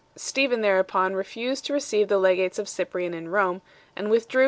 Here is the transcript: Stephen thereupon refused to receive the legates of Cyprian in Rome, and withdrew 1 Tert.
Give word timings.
Stephen 0.15 0.61
thereupon 0.61 1.13
refused 1.13 1.63
to 1.63 1.73
receive 1.73 2.07
the 2.07 2.17
legates 2.17 2.57
of 2.57 2.67
Cyprian 2.67 3.13
in 3.13 3.29
Rome, 3.29 3.61
and 3.95 4.09
withdrew 4.09 4.39
1 4.39 4.39
Tert. 4.39 4.39